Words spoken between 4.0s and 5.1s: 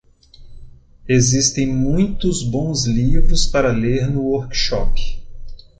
no workshop.